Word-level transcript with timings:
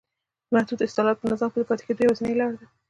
محدود 0.53 0.79
اصلاحات 0.87 1.17
په 1.19 1.27
نظام 1.31 1.49
کې 1.51 1.57
د 1.59 1.63
پاتې 1.69 1.83
کېدو 1.87 2.05
یوازینۍ 2.05 2.33
لار 2.39 2.51
ده. 2.59 2.65